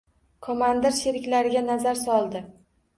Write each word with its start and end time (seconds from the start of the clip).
Komandir 0.47 0.97
sheriklariga 1.03 1.65
nazar 1.69 2.05
soldi. 2.05 2.47